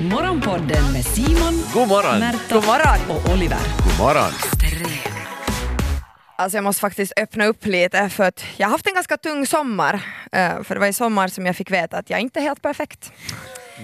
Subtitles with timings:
[0.00, 2.18] Morgonpodden med Simon, God morgon!
[2.20, 2.98] Märta God morgon.
[3.08, 3.58] och Oliver.
[3.84, 4.32] God morgon!
[6.36, 9.46] Alltså jag måste faktiskt öppna upp lite för att jag har haft en ganska tung
[9.46, 9.94] sommar.
[10.32, 12.62] Eh, för det var i sommar som jag fick veta att jag inte är helt
[12.62, 13.12] perfekt.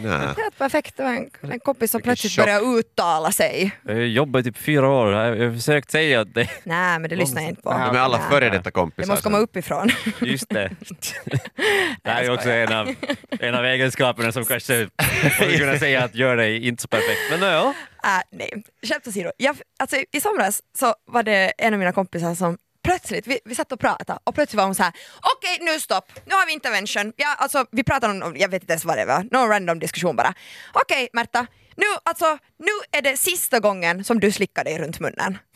[0.02, 0.18] Nej.
[0.36, 0.96] Helt perfekt.
[0.96, 2.44] Det var en, en kompis som plötsligt chock.
[2.44, 3.72] började uttala sig.
[3.84, 6.48] Jag har jobbat i typ fyra år, jag har försökt säga att det...
[6.64, 7.70] Nej men det lyssnar jag inte på.
[7.70, 9.12] De är alla före detta Det kompisar.
[9.12, 9.90] måste komma uppifrån.
[10.20, 10.70] Just det.
[12.02, 12.94] Det här är också en av,
[13.40, 14.88] en av egenskaperna som kanske
[15.34, 17.20] skulle kunna säga att gör dig inte så perfekt.
[17.30, 17.74] Men ja,
[18.04, 19.30] Äh, nej, skämt åsido.
[19.36, 23.54] Jag, alltså, I somras så var det en av mina kompisar som plötsligt, vi, vi
[23.54, 24.92] satt och pratade och plötsligt var hon så här:
[25.36, 27.12] okej nu stopp, nu har vi intervention.
[27.16, 30.16] Ja, alltså, vi pratade om, jag vet inte ens vad det var, någon random diskussion
[30.16, 30.34] bara.
[30.72, 35.38] Okej Märta, nu, alltså, nu är det sista gången som du slickar dig runt munnen.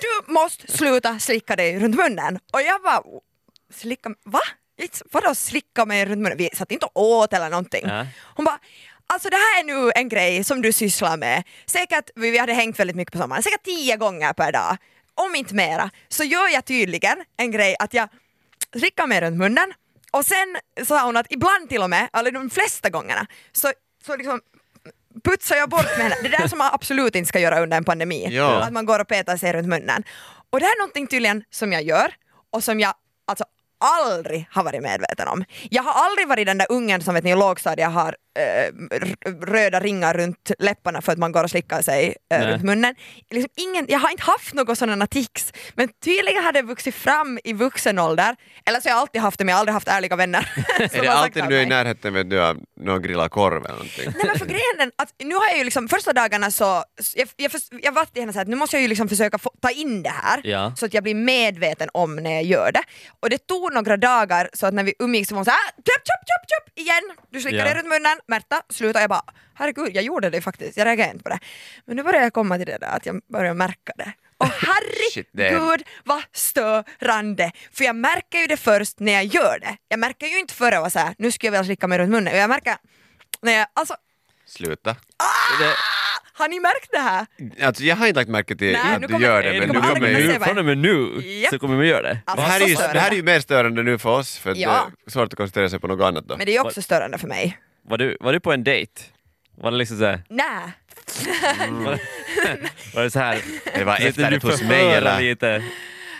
[0.00, 2.38] Du måste sluta slicka dig runt munnen.
[2.52, 3.02] Och jag bara,
[3.74, 4.40] slicka, va?
[5.12, 6.38] Vadå slicka mig runt munnen?
[6.38, 7.86] Vi satt inte och åt eller någonting.
[7.86, 8.06] Ja.
[8.36, 8.58] Hon bara,
[9.06, 11.42] alltså det här är nu en grej som du sysslar med.
[11.66, 14.76] Säkert, vi hade hängt väldigt mycket på sommaren, säkert tio gånger per dag.
[15.26, 15.90] Om inte mera.
[16.08, 18.08] Så gör jag tydligen en grej att jag
[18.76, 19.72] slickar mig runt munnen
[20.10, 23.72] och sen sa hon att ibland till och med, eller de flesta gångerna, så,
[24.06, 24.40] så liksom
[25.24, 26.16] putsar jag bort med henne.
[26.22, 28.28] Det där som man absolut inte ska göra under en pandemi.
[28.30, 28.62] Ja.
[28.62, 30.04] Att man går och petar sig runt munnen.
[30.50, 32.14] Och det här är någonting tydligen som jag gör
[32.52, 32.94] och som jag
[33.80, 35.44] aldrig har varit medveten om.
[35.70, 38.74] Jag har aldrig varit den där ungen som vet ni i lågstadiet har eh,
[39.42, 42.94] röda ringar runt läpparna för att man går och slickar sig eh, runt munnen.
[43.30, 47.38] Liksom ingen, jag har inte haft några sådana tics men tydligen har det vuxit fram
[47.44, 48.36] i vuxen ålder.
[48.66, 50.52] Eller så har jag alltid haft det men jag har aldrig haft ärliga vänner.
[50.78, 54.04] Är det alltid du är i närheten vet du, av någon grillad korv eller någonting?
[54.16, 57.28] Nej men för grejen är att nu har jag ju liksom första dagarna så, jag,
[57.36, 59.52] jag, förs- jag var till henne så att nu måste jag ju liksom försöka få,
[59.62, 60.72] ta in det här Ja.
[60.76, 62.82] så att jag blir medveten om när jag gör det.
[63.20, 65.70] Och det tog några dagar så att när vi umgicks så var hon såhär ah,
[65.76, 67.02] köp, köp, köp, köp igen!
[67.30, 67.64] Du slickar Ja.
[67.64, 69.00] dig runt munnen, Märta, sluta.
[69.00, 69.22] Jag bara
[69.54, 71.38] herregud jag gjorde det faktiskt, jag reagerade inte på det.
[71.84, 74.12] Men nu börjar jag komma till det där att jag börjar märka det.
[74.38, 74.46] Och
[75.32, 77.52] herregud vad störande!
[77.72, 79.76] För jag märker ju det först när jag gör det.
[79.88, 82.36] Jag märker ju inte före och såhär nu skulle jag vilja slicka mig runt munnen.
[82.36, 82.76] Jag märker
[83.42, 83.96] när jag, alltså
[84.46, 84.96] Sluta.
[85.60, 85.74] det,
[86.40, 87.26] har ni märkt det här?
[87.66, 89.68] Alltså, jag har inte lagt märke till Nej, att nu du kommer- gör det men
[89.68, 90.32] kommer du aldrig kommer kunna ju...
[90.32, 91.50] se vad- från och med nu Japp.
[91.50, 92.18] så kommer vi göra det.
[92.24, 94.38] Alltså, Det här, är ju, så det här är ju mer störande nu för oss,
[94.38, 94.90] för att Ja.
[95.04, 96.36] det är svårt att koncentrera sig på något annat då.
[96.36, 97.58] Men det är ju också störande för mig.
[97.88, 98.92] Var du, var du på en dejt?
[99.56, 100.48] Var det liksom såhär, Nej.
[101.70, 101.98] var,
[102.94, 103.38] var det så här
[103.74, 105.20] Det var lite efter du det hos mig eller?
[105.20, 105.62] lite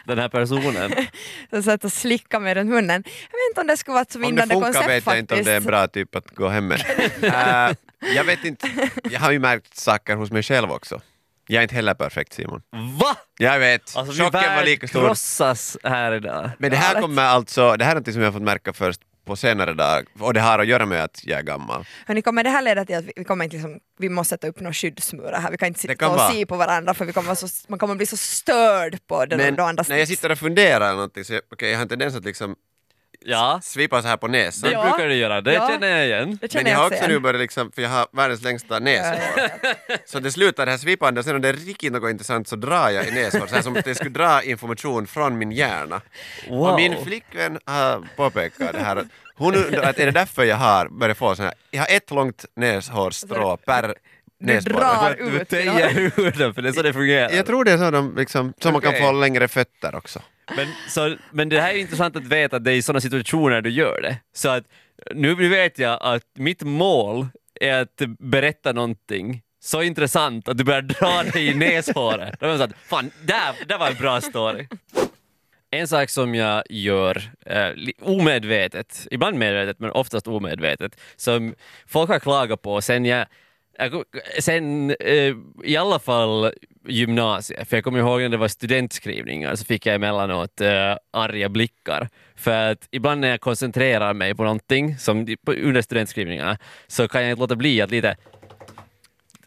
[0.04, 0.92] den här personen?
[1.50, 3.02] Så satt och slickade mig runt munnen.
[3.06, 5.06] Jag vet inte om det skulle vara ett så Om det vinnande funkar koncept vet
[5.06, 5.68] jag inte om det är en faktiskt.
[5.70, 6.84] bra typ att gå hem med.
[8.02, 8.68] Eh, jag vet inte,
[9.10, 11.00] jag har ju märkt saker hos mig själv också.
[11.46, 12.62] Jag är inte heller perfekt Simon.
[13.00, 13.16] Va?
[13.38, 15.00] Jag vet, Alltså chocken var lika stor.
[15.06, 16.50] krossas här idag.
[16.58, 19.00] Men det här kommer alltså, det här är något som jag har fått märka först
[19.24, 21.84] på senare dag och det har att göra med att jag är gammal.
[22.06, 24.48] Hörni, kommer det här leda till att vi, vi kommer inte liksom, vi måste sätta
[24.48, 25.50] upp några skyddsmurar här.
[25.50, 26.30] Vi kan inte sitta kan och vara.
[26.30, 29.60] se på varandra för vi kommer så, man kommer bli så störd på den Men
[29.60, 32.16] och andas när jag sitter och funderar eller någonting så okej, jag har en tendens
[32.16, 32.56] att liksom
[33.24, 34.70] Ja, svipa så här på näsan.
[34.70, 34.82] det Ja.
[34.82, 35.68] brukar du göra, det Ja.
[35.68, 36.38] känner jag igen.
[36.40, 37.22] Det känner Men jag har också också nu igen.
[37.22, 39.50] börjat liksom, för jag har världens längsta näshår.
[40.06, 42.56] Så det slutar det här svipandet och sen om det är riktigt något intressant så
[42.56, 46.00] drar jag i näshår, så här som att det skulle dra information från min hjärna.
[46.48, 46.68] Wow.
[46.68, 49.04] Och min flickvän har påpekat det här.
[49.36, 52.10] Hon undrar att är det därför jag har börjat få sån här, jag har ett
[52.10, 54.80] långt näshårstrå per Du näsborre.
[54.84, 55.48] drar Du ut.
[55.48, 57.30] töjer ur den, för det är så det fungerar.
[57.30, 59.00] Jag tror det är så, de liksom, så man kan Okej.
[59.02, 60.22] få längre fötter också.
[60.56, 63.60] Men, så, men det här är intressant att veta att det är i sådana situationer
[63.60, 64.16] du gör det.
[64.34, 64.64] Så att
[65.14, 67.26] nu vet jag att mitt mål
[67.60, 72.40] är att berätta någonting så intressant att du börjar dra dig i näshåret.
[72.40, 74.66] Då var så att, fan, där, där var en bra story.
[75.70, 77.68] En sak som jag gör eh,
[78.02, 81.54] omedvetet, ibland medvetet men oftast omedvetet, som
[81.86, 83.26] folk har klagat på sen jag-
[84.40, 86.52] Sen eh, i alla fall
[86.88, 91.48] gymnasiet, för jag kommer ihåg när det var studentskrivningar så fick jag emellanåt eh, arga
[91.48, 92.08] blickar.
[92.36, 97.30] För att ibland när jag koncentrerar mig på någonting som under studentskrivningarna så kan jag
[97.30, 98.16] inte låta bli att lite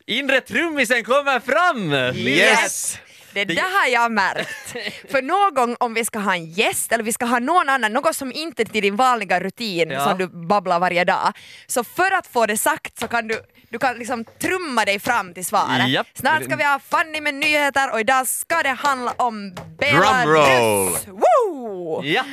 [0.05, 1.93] Inre trummisen kommer fram!
[2.17, 2.99] Yes!
[3.33, 4.75] Det där har jag märkt.
[5.11, 7.93] För någon gång om vi ska ha en gäst eller vi ska ha någon annan,
[7.93, 10.03] något som inte är till din vanliga rutin Ja.
[10.09, 11.33] som du babblar varje dag.
[11.67, 13.41] Så för att få det sagt så kan du,
[13.73, 15.89] du kan liksom trumma dig fram till svaret.
[15.89, 16.07] Japp.
[16.13, 21.03] Snart ska vi ha Fanny med nyheter och idag ska det handla om Belarus.
[21.05, 21.19] Drumroll.
[21.21, 22.03] Woo!
[22.05, 22.23] Ja!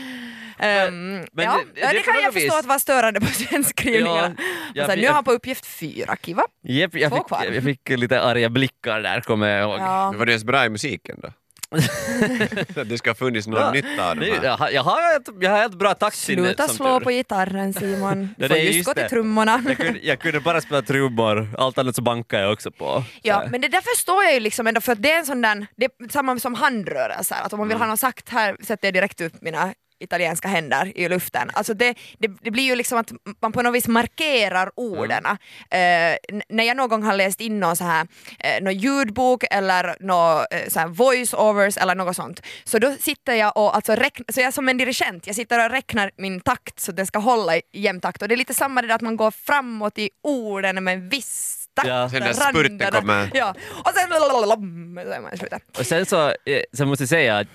[0.59, 4.35] Ehm, men ja, det- det det kan jag förstå vis- att vara störande på studentskrivningarna.
[4.75, 6.43] Ja, nu är han på uppgift fyra, kiva.
[6.65, 9.81] Jepp, jag, fick, jag fick lite arga blickar där kommer jag ihåg.
[9.81, 10.11] Ja.
[10.11, 11.29] Men var det ens bra i musiken då?
[11.71, 14.45] Att det ska ha funnits någon Ja, nytta av Det, de är- här.
[14.45, 16.43] jag, har, jag, har ett, jag har ett bra taktsinne.
[16.45, 17.05] Sluta slå tur.
[17.05, 18.29] på gitarren Simon.
[18.39, 19.63] Ja, Får det är just gå till trummorna.
[19.67, 22.85] Jag kunde, jag kunde bara spela trummor, allt annat så bankar jag också på.
[22.85, 25.27] Så Ja, men det där förstår jag ju liksom ändå för att det är en
[25.27, 27.87] sån där, det är samma som handrörelser, att om man vill Mm.
[27.89, 31.51] ha något sagt här sätter jag direkt upp mina italienska händer i luften.
[31.53, 33.13] Alltså det, det, det blir ju liksom att
[33.43, 35.25] man på något vis markerar orden.
[35.71, 36.17] Mm.
[36.31, 38.07] Eh, när jag någon gång har läst in någon, så här,
[38.39, 43.35] eh, någon ljudbok eller någon, eh, så här voice-overs eller något sånt, så då sitter
[43.35, 46.41] jag och alltså räknar, så jag är som en dirigent, jag sitter och räknar min
[46.41, 48.89] takt så att den ska hålla i jämn takt och det är lite samma det
[48.89, 51.89] där att man går framåt i orden med en viss takt.
[51.89, 52.09] Ja.
[52.11, 53.31] Sen när spurten kommer.
[53.35, 53.55] Ja,
[53.85, 55.61] och sen.
[55.79, 57.49] Och sen så, eh, så måste jag säga att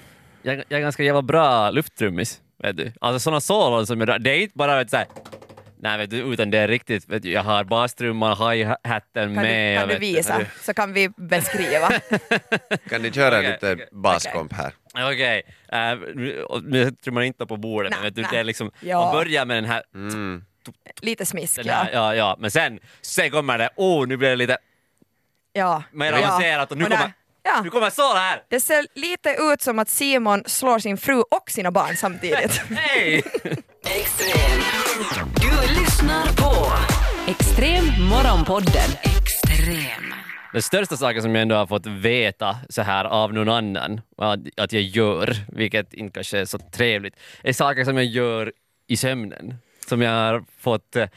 [0.46, 2.42] jag, jag är ganska jävla bra lufttrummis.
[2.64, 2.92] Vet du?
[3.02, 5.08] Alltså sådana solon som jag drar, det är inte bara vet, du, så här,
[5.80, 9.76] nej, vet du, utan det är riktigt, vet du, jag har bastrumman, hi-hatten Kan med.
[9.76, 11.90] du, kan du visa så kan vi beskriva.
[12.90, 13.88] Kan ni köra Okej, lite okej.
[13.92, 14.74] baskomp här?
[14.94, 18.72] Okej, eh, nu- och nu trummar inte på bordet, men vet du, det är liksom,
[18.82, 19.02] Ja.
[19.02, 20.44] man börjar med den här, Mm.
[21.02, 21.74] Lite smisk den ja.
[21.74, 22.16] här ja.
[22.16, 24.58] Ja, men sen, sen kommer det, oh nu blir det lite
[25.54, 25.84] ja.
[25.92, 26.18] mer ja.
[26.18, 27.14] avancerat och nu Och där- kommer,
[27.46, 27.62] ja.
[27.64, 28.44] nu kommer sol här!
[28.50, 32.62] Det ser lite ut som att Simon slår sin fru och sina barn samtidigt.
[32.70, 33.24] Hej!
[33.86, 34.62] Extrem.
[35.42, 36.72] Du lyssnar på
[37.32, 38.90] Extrem Morgonpodden.
[39.04, 40.14] Extrem.
[40.54, 44.02] Den största saken som jag ändå har fått veta så här av någon annan
[44.58, 48.54] att, jag gör, vilket inte kanske är så trevligt, är saker som jag gör
[48.88, 49.56] i sömnen.
[49.88, 51.08] Som jag har fått eh,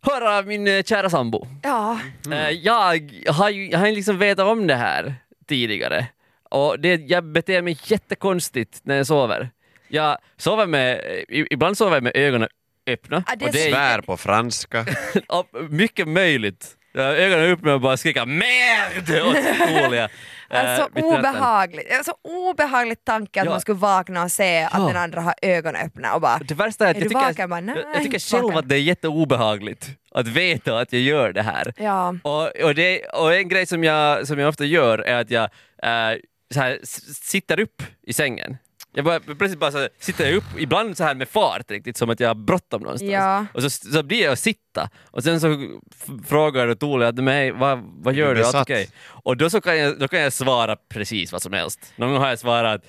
[0.00, 1.46] höra av min eh, kära sambo.
[1.62, 1.98] ja.
[2.32, 5.14] Eh, jag har ju jag har liksom vetat om det här
[5.48, 6.06] tidigare
[6.50, 9.50] och det, jag beter mig jättekonstigt när jag sover.
[9.88, 12.48] Jag sover med, ibland sover jag med ögonen
[12.86, 13.24] öppna.
[13.26, 14.86] Ja, det är och det är Svär på franska.
[15.70, 16.66] Mycket möjligt.
[16.92, 19.36] Jag har ögonen med och bara skrika MERD åt
[19.82, 20.08] Julia.
[20.50, 21.04] Eh, Alltså natten.
[21.04, 21.92] obehagligt.
[21.96, 23.50] Alltså obehagligt tanke att Ja.
[23.50, 24.86] man skulle vakna och se att Ja.
[24.86, 27.50] den andra har ögonen öppna och bara Det värsta är att Är jag tycker, vaken?
[27.50, 28.58] Bara, jag, jag tycker själv vaken.
[28.58, 31.72] att det är jätteobehagligt att veta att jag gör det här.
[31.76, 32.14] ja.
[32.22, 35.44] Och, och, det, och en grej som jag, som jag ofta gör är att jag
[35.82, 36.18] eh,
[36.54, 36.78] så här,
[37.24, 38.56] sitter upp i sängen.
[38.94, 41.96] Jag bara, plötsligt bara så här, sitter jag upp, ibland så här med fart riktigt,
[41.96, 43.12] som att jag har bråttom någonstans.
[43.12, 43.46] Ja.
[43.54, 44.90] Och så, så blir jag att sitta.
[45.04, 45.78] Och sen så
[46.26, 48.44] frågar Tole att men, vad, vad gör du?
[48.44, 48.90] Allt okej?
[49.06, 51.92] Och då, så kan jag, då kan jag svara precis vad som helst.
[51.96, 52.84] Någon gång har jag svarat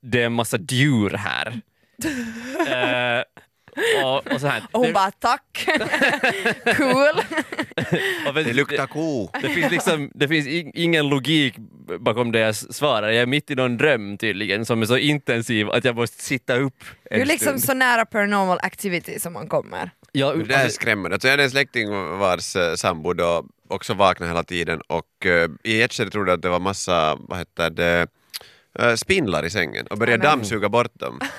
[0.00, 1.60] det är en massa djur här.
[2.62, 3.22] Eh,
[4.04, 4.62] och, och så här.
[4.72, 5.68] Och hon Det- bara tack,
[6.76, 7.22] cool.
[8.44, 9.30] Det luktar ko.
[9.42, 11.54] det finns, liksom, det finns in, ingen logik
[12.00, 13.08] bakom det jag svarar.
[13.08, 16.56] Jag är mitt i någon dröm tydligen som är så intensiv att jag måste sitta
[16.56, 17.64] upp en Du är liksom stund.
[17.64, 19.90] så nära paranormal activity som man kommer.
[20.12, 21.14] Ja, Det är alltså, skrämmande.
[21.14, 25.48] Alltså jag hade en släkting vars eh, sambo då också vaknade hela tiden och eh,
[25.64, 28.06] i ett skede trodde jag att det var massa, vad heter det,
[28.78, 31.20] eh, spindlar i sängen och började dammsuga bort dem.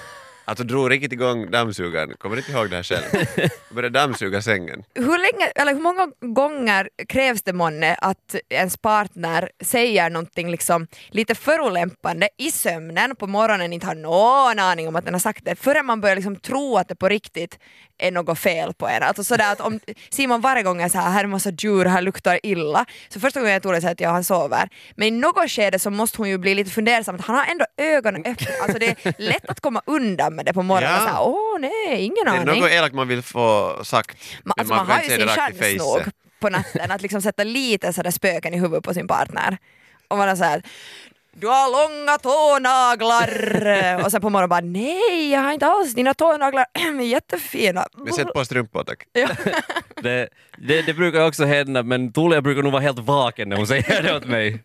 [0.46, 3.50] Alltså drog riktigt igång dammsugaren, kommer inte ihåg det här själv.
[3.70, 4.84] Började dammsuga sängen.
[4.96, 10.88] Hur, länge, eller hur många gånger krävs det månne att ens partner säger någonting liksom
[11.10, 15.46] lite förolämpande i sömnen på morgonen, inte har någon aning om att den har sagt
[15.46, 17.60] det, förrän man börjar liksom tro att det på riktigt
[17.98, 19.04] är något fel på en.
[19.04, 19.80] Alltså sådär att om
[20.10, 23.40] Simon varje gång är så här, här är massa djur, här luktar illa, så första
[23.40, 24.70] gången jag tror det att ja, han sover.
[24.96, 27.66] Men i något skede så måste hon ju bli lite fundersam, att han har ändå
[27.78, 28.48] ögonen öppna.
[28.62, 30.98] Alltså det är lätt att komma undan med det på morgonen Ja.
[30.98, 32.62] och säga åh nej, ingen Det är aning.
[32.62, 34.18] något elakt man vill få sagt.
[34.18, 36.02] Ma- men alltså man, kan har ju sin chans nog
[36.40, 39.58] på natten att liksom sätta lite sådär spöken i huvudet på sin partner.
[40.08, 40.64] Och man är såhär
[41.36, 46.14] du har långa tånaglar och sen på morgonen bara nej jag har inte alls dina
[46.14, 47.88] tånaglar är jättefina.
[47.98, 49.04] Men sätt på strumpor tack.
[49.14, 49.28] Ja.
[50.02, 53.68] det, det, det brukar också hända, men Tulia brukar nog vara helt vaken när hon
[53.68, 54.64] säger det åt mig.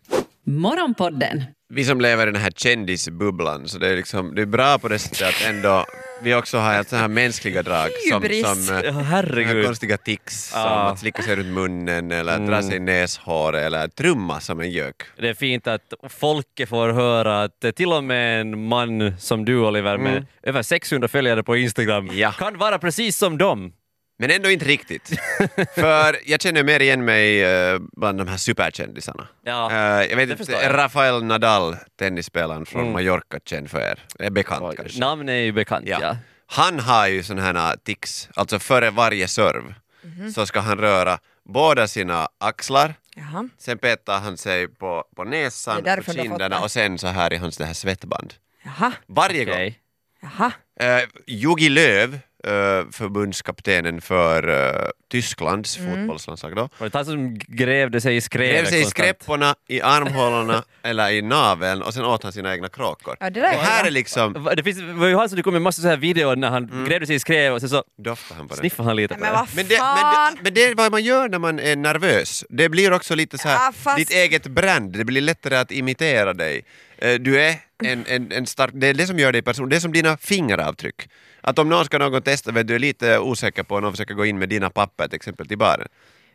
[0.49, 1.43] Morgonpodden.
[1.73, 4.87] Vi som lever i den här kändisbubblan, så det är, liksom, det är bra på
[4.87, 5.85] det sättet att ändå
[6.23, 10.59] vi också har helt så här mänskliga drag som, som eh, Ja, konstiga tics som
[10.61, 10.89] Ah.
[10.91, 14.95] att slicka sig runt munnen eller dra sig i näshår eller trumma som en gök.
[15.17, 19.59] Det är fint att folket får höra att till och med en man som du
[19.59, 22.17] Oliver med över 600 följare på Instagram Mm.
[22.17, 22.31] Ja.
[22.31, 23.73] kan vara precis som dem.
[24.21, 25.07] Men ändå inte riktigt.
[25.75, 29.27] För jag känner mer igen mig eh, bland de här superkändisarna.
[29.43, 30.73] Ja, Eh, jag vet inte, jag.
[30.73, 32.93] Rafael Nadal, tennisspelaren från Mm.
[32.93, 33.99] Mallorca, känd för er.
[34.19, 34.99] Är bekant kanske.
[34.99, 35.97] Namn är ju bekant, ja.
[36.01, 36.17] Ja.
[36.45, 39.73] Han har ju sådana här tics, alltså före varje serv
[40.35, 43.49] så ska han röra båda sina axlar, Jaha.
[43.57, 47.57] sen petar han sig på, på näsan, på kinderna och sen så här i hans
[47.57, 48.33] det här svettband.
[48.63, 48.91] Jaha.
[49.07, 49.69] Varje Okej.
[49.69, 49.75] gång.
[50.21, 50.51] Jaha.
[51.01, 52.51] Uh, Jogi Löv eh,
[52.91, 54.47] förbundskaptenen för
[54.83, 55.91] eh, Tysklands Mm.
[55.95, 56.69] fotbollslandslag då.
[56.77, 61.09] Var det han som grävde sig i skrevet Grävde sig i skräpporna, i armhålorna eller
[61.11, 63.15] i naveln och sen åt han sina egna kråkor.
[63.19, 65.43] Ja, det där och är här är liksom, Det finns, var ju han som det
[65.43, 66.85] kom en massa så här videor när han Mm.
[66.85, 68.59] grävde sig i skrevet och sen så doftar han på det.
[68.59, 69.47] sniffade han lite på Men det.
[69.55, 70.35] Men det, men, fan!
[70.35, 72.45] det, men det är vad man gör när man är nervös.
[72.49, 75.71] Det blir också lite så här, Ja, fast- ditt eget brand, det blir lättare att
[75.71, 76.61] imitera dig.
[77.01, 79.75] Eh, Du är en, en, en stark, det är det som gör dig person, det
[79.75, 81.09] är som dina fingeravtryck.
[81.41, 84.25] Att om någon ska någon testa, vet du är lite osäker på, någon försöker gå
[84.25, 85.87] in med dina papper till exempel till baren.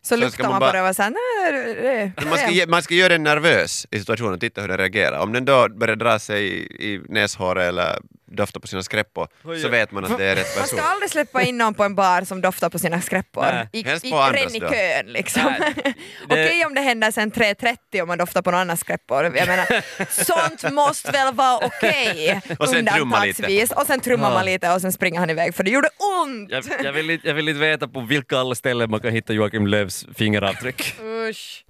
[0.02, 2.94] Så ska luktar man bara- på det och var såhär, nej, Man ska, man ska
[2.94, 5.18] göra den nervös i situationen, titta hur den reagerar.
[5.18, 9.60] Om den då börjar dra sig i, i näshåret eller doftar på sina skräppor Oj,
[9.60, 10.78] så vet man att det är rätt Man person.
[10.78, 13.42] ska aldrig släppa in någon på en bar som doftar på sina skräppor.
[13.42, 15.54] Nej, I, helst i, på andras ren i kön liksom.
[16.24, 19.24] Okej om det händer sen 3.30 om man doftar på någon annans skräppor.
[19.24, 19.66] Jag menar,
[20.24, 23.42] sånt måste väl vara okej Och sen trumma lite.
[23.42, 23.70] undantagsvis.
[23.72, 24.34] Och sen trummar Ja.
[24.34, 25.88] man lite och sen springer han iväg för det gjorde
[26.22, 26.50] ont!
[26.50, 29.32] Jag, jag, vill inte, jag vill inte veta på vilka alla ställen man kan hitta
[29.32, 30.94] Joakim Löws fingeravtryck.
[31.02, 31.64] Usch.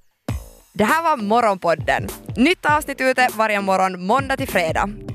[0.72, 2.08] Det här var Morgonpodden.
[2.36, 4.88] Nytt avsnitt ute varje morgon måndag till fredag.